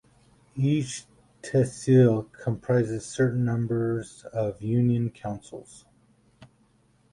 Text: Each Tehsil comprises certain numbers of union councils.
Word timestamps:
Each 0.55 1.05
Tehsil 1.43 2.31
comprises 2.31 3.05
certain 3.05 3.45
numbers 3.45 4.25
of 4.33 4.59
union 4.59 5.11
councils. 5.11 5.85